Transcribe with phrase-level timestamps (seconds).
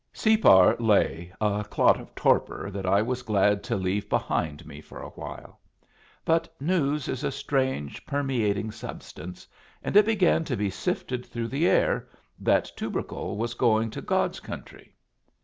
[0.13, 4.99] Separ lay a clot of torpor that I was glad to leave behind me for
[4.99, 5.59] a while.
[6.25, 9.45] But news is a strange, permeating substance,
[9.83, 12.07] and it began to be sifted through the air
[12.39, 14.95] that Tubercle was going to God's country.